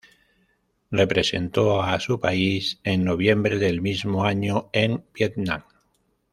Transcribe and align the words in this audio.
Representó 0.89 1.83
a 1.83 1.99
su 1.99 2.19
país 2.19 2.79
en 2.83 3.03
noviembre 3.03 3.59
del 3.59 3.81
mismo 3.81 4.25
año 4.25 4.67
en 4.73 5.03
Vietnam. 5.13 5.61